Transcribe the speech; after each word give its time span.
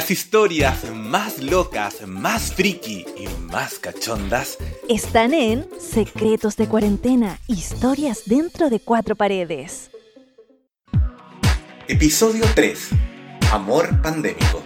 Las 0.00 0.10
historias 0.10 0.90
más 0.94 1.42
locas, 1.42 2.06
más 2.06 2.54
friki 2.54 3.04
y 3.18 3.28
más 3.52 3.78
cachondas 3.78 4.56
están 4.88 5.34
en 5.34 5.68
Secretos 5.78 6.56
de 6.56 6.68
Cuarentena, 6.68 7.38
historias 7.48 8.22
dentro 8.24 8.70
de 8.70 8.80
cuatro 8.80 9.14
paredes. 9.14 9.90
Episodio 11.86 12.46
3. 12.54 12.88
Amor 13.52 14.00
pandémico. 14.00 14.62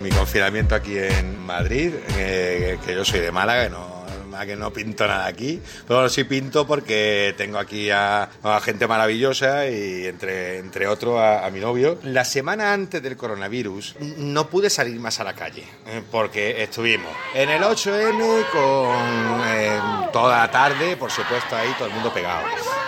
Mi 0.00 0.10
confinamiento 0.10 0.74
aquí 0.74 0.98
en 0.98 1.38
Madrid, 1.46 1.92
eh, 2.18 2.80
que 2.84 2.94
yo 2.96 3.04
soy 3.04 3.20
de 3.20 3.30
Málaga, 3.30 3.68
no, 3.68 4.03
que 4.42 4.56
no 4.56 4.72
pinto 4.72 5.06
nada 5.06 5.26
aquí, 5.26 5.60
pero 5.86 6.00
bueno, 6.00 6.08
sí 6.08 6.24
pinto 6.24 6.66
porque 6.66 7.34
tengo 7.36 7.58
aquí 7.58 7.90
a, 7.90 8.28
gente 8.62 8.86
maravillosa 8.86 9.68
y 9.68 10.06
entre, 10.06 10.58
entre 10.58 10.86
otros 10.86 11.20
a, 11.20 11.48
mi 11.50 11.60
novio. 11.60 11.98
La 12.02 12.24
semana 12.24 12.72
antes 12.72 13.02
del 13.02 13.16
coronavirus 13.16 13.96
no 14.18 14.48
pude 14.48 14.70
salir 14.70 14.98
más 14.98 15.20
a 15.20 15.24
la 15.24 15.34
calle 15.34 15.64
eh, 15.86 16.02
porque 16.10 16.62
estuvimos 16.62 17.12
en 17.34 17.50
el 17.50 17.62
8M 17.62 18.50
con 18.50 19.48
eh, 19.48 19.78
toda 20.12 20.38
la 20.38 20.50
tarde, 20.50 20.96
por 20.96 21.10
supuesto 21.10 21.56
ahí 21.56 21.68
todo 21.78 21.88
el 21.88 21.94
mundo 21.94 22.12
pegado. 22.12 22.46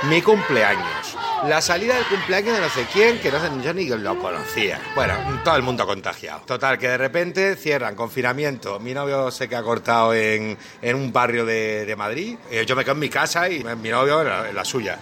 Mi 0.09 0.23
cumpleaños 0.23 1.17
la 1.49 1.61
salida 1.61 1.95
del 1.95 2.05
cumpleaños 2.07 2.55
de 2.55 2.61
no 2.61 2.69
sé 2.69 2.87
quién, 2.93 3.19
que 3.21 3.31
no 3.31 3.41
sé, 3.41 3.49
yo 3.63 3.73
ni 3.73 3.87
lo 3.87 4.19
conocía. 4.19 4.81
Bueno, 4.95 5.15
todo 5.45 5.57
el 5.57 5.63
mundo 5.63 5.87
contagiado. 5.87 6.41
Total, 6.41 6.79
que 6.79 6.89
de 6.89 6.99
repente 6.99 7.57
cierran 7.57 7.95
confinamiento. 7.95 8.81
Mi 8.81 8.95
novio 8.95 9.31
se 9.31 9.49
queda 9.49 9.63
cortado 9.63 10.13
en, 10.15 10.59
en 10.83 10.97
un 10.97 11.13
barrio 11.13 11.45
de, 11.45 11.95
Madrid. 11.97 12.37
Eh, 12.51 12.65
yo 12.67 12.77
me 12.77 12.85
quedo 12.85 12.95
en 12.95 13.01
mi 13.01 13.09
casa 13.09 13.49
y 13.49 13.65
mi 13.65 13.89
novio 13.89 14.23
en 14.23 14.55
la 14.55 14.65
suya. 14.65 14.99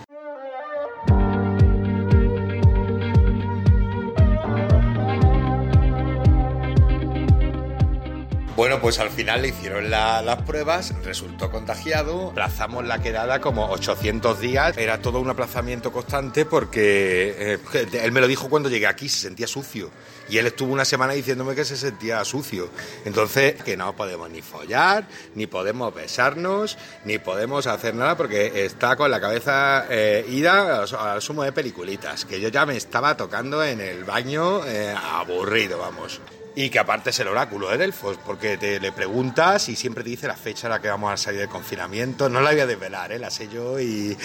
Bueno, 8.56 8.80
pues 8.80 9.00
al 9.00 9.10
final 9.10 9.42
le 9.42 9.48
hicieron 9.48 9.91
las 9.91 10.42
pruebas, 10.42 10.94
resultó 11.02 11.50
contagiado, 11.50 12.30
aplazamos 12.30 12.84
la 12.84 13.02
quedada 13.02 13.41
como 13.41 13.69
800 13.70 14.38
días, 14.38 14.78
era 14.78 15.02
todo 15.02 15.19
un 15.19 15.28
aplazamiento 15.28 15.91
constante 15.91 16.44
porque 16.44 17.34
eh, 17.36 17.58
él 18.05 18.12
me 18.12 18.20
lo 18.20 18.28
dijo 18.28 18.48
cuando 18.48 18.69
llegué 18.69 18.86
aquí, 18.86 19.08
se 19.08 19.22
sentía 19.22 19.48
sucio. 19.48 19.91
Y 20.28 20.38
él 20.38 20.47
estuvo 20.47 20.72
una 20.72 20.84
semana 20.84 21.14
diciéndome 21.14 21.56
que 21.56 21.64
se 21.64 21.77
sentía 21.77 22.25
sucio. 22.25 22.70
Entonces, 23.05 23.60
que 23.60 23.77
no 23.77 23.97
podemos 23.97 24.30
ni 24.30 24.41
follar, 24.41 25.08
ni 25.34 25.48
podemos 25.48 25.92
besarnos, 25.92 26.78
ni 27.05 27.19
podemos 27.19 27.66
hacer 27.66 27.97
nada 27.97 28.16
porque 28.16 28.64
está 28.64 28.94
con 28.94 29.10
la 29.10 29.20
cabeza 29.20 29.86
eh, 29.91 30.25
ida 30.30 30.84
al 30.84 31.20
sumo 31.20 31.42
de 31.42 31.50
peliculitas, 31.50 32.25
que 32.25 32.41
yo 32.41 32.50
ya 32.50 32.64
me 32.66 32.77
estaba 32.77 33.16
tocando 33.16 33.64
en 33.64 33.80
el 33.80 34.05
baño 34.05 34.64
eh, 34.64 34.94
aburrido, 34.97 35.78
vamos. 35.78 36.20
Y 36.56 36.70
que 36.70 36.78
aparte 36.78 37.10
es 37.10 37.19
el 37.19 37.28
oráculo 37.28 37.69
de 37.69 37.78
Delfos, 37.78 38.16
porque 38.24 38.56
te 38.56 38.78
le 38.78 38.92
preguntas 38.92 39.69
y 39.69 39.74
siempre 39.74 40.05
te 40.05 40.10
dice 40.10 40.28
la 40.28 40.36
fecha 40.36 40.69
en 40.69 40.72
la 40.72 40.80
que 40.80 40.88
vamos 40.88 41.12
a 41.12 41.16
salir 41.16 41.41
del 41.41 41.48
confinamiento. 41.48 42.28
No 42.28 42.41
la 42.41 42.52
voy 42.52 42.60
a 42.60 42.66
desvelar, 42.66 43.10
¿eh? 43.10 43.19
la 43.19 43.30
sé 43.30 43.48
yo 43.48 43.80
y, 43.80 44.16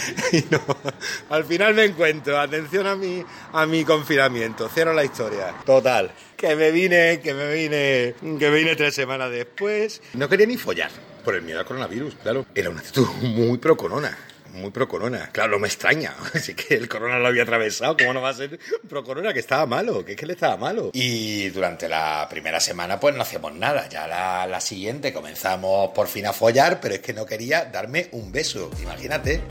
no. 0.51 0.61
Al 1.29 1.45
final 1.45 1.73
me 1.73 1.85
encuentro, 1.85 2.39
atención 2.39 2.85
a 2.85 2.95
mi, 2.95 3.23
a 3.53 3.65
mi 3.65 3.83
confinamiento, 3.83 4.69
cierro 4.69 4.93
la 4.93 5.03
historia. 5.03 5.55
Total, 5.65 6.11
que 6.37 6.55
me 6.55 6.71
vine, 6.71 7.19
que 7.19 7.33
me 7.33 7.51
vine, 7.51 8.15
que 8.37 8.49
me 8.49 8.57
vine 8.57 8.75
tres 8.75 8.93
semanas 8.93 9.31
después. 9.31 10.01
No 10.13 10.29
quería 10.29 10.45
ni 10.45 10.57
follar 10.57 10.91
por 11.25 11.33
el 11.33 11.41
miedo 11.41 11.59
al 11.59 11.65
coronavirus, 11.65 12.15
claro. 12.21 12.45
Era 12.53 12.69
una 12.69 12.79
actitud 12.79 13.07
muy 13.21 13.57
pro 13.57 13.75
corona 13.75 14.15
muy 14.53 14.71
pro 14.71 14.87
corona. 14.87 15.29
Claro, 15.31 15.51
no 15.51 15.59
me 15.59 15.67
extraña. 15.67 16.13
Así 16.33 16.53
que 16.53 16.75
el 16.75 16.87
corona 16.87 17.19
lo 17.19 17.27
había 17.27 17.43
atravesado. 17.43 17.95
¿Cómo 17.97 18.13
no 18.13 18.21
va 18.21 18.29
a 18.29 18.33
ser 18.33 18.59
pro 18.87 19.03
corona? 19.03 19.33
Que 19.33 19.39
estaba 19.39 19.65
malo. 19.65 20.03
Que 20.05 20.11
es 20.11 20.17
que 20.17 20.25
le 20.25 20.33
estaba 20.33 20.57
malo. 20.57 20.91
Y 20.93 21.49
durante 21.49 21.87
la 21.87 22.27
primera 22.29 22.59
semana, 22.59 22.99
pues 22.99 23.15
no 23.15 23.21
hacemos 23.21 23.53
nada. 23.53 23.87
Ya 23.89 24.07
la, 24.07 24.47
la 24.47 24.61
siguiente 24.61 25.13
comenzamos 25.13 25.91
por 25.91 26.07
fin 26.07 26.25
a 26.25 26.33
follar, 26.33 26.79
pero 26.79 26.95
es 26.95 27.01
que 27.01 27.13
no 27.13 27.25
quería 27.25 27.65
darme 27.65 28.09
un 28.11 28.31
beso. 28.31 28.69
Imagínate. 28.81 29.41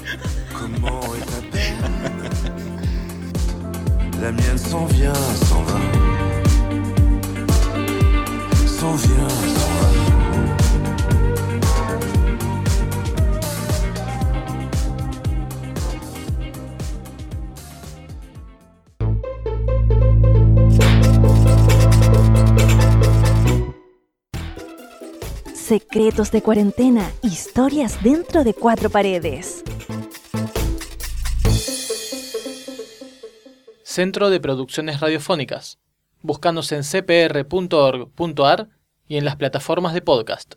La 4.20 4.32
mienne 4.32 4.58
s'en 4.58 4.84
vient, 4.86 5.14
s'en 5.14 5.62
va. 5.62 5.78
S'en 8.66 8.96
vient, 8.96 9.57
Secretos 25.68 26.32
de 26.32 26.40
cuarentena, 26.40 27.12
historias 27.20 28.02
dentro 28.02 28.42
de 28.42 28.54
cuatro 28.54 28.88
paredes. 28.88 29.62
Centro 33.82 34.30
de 34.30 34.40
Producciones 34.40 35.00
Radiofónicas. 35.00 35.78
Búscanos 36.22 36.72
en 36.72 36.84
cpr.org.ar 36.84 38.70
y 39.08 39.18
en 39.18 39.26
las 39.26 39.36
plataformas 39.36 39.92
de 39.92 40.00
podcast. 40.00 40.54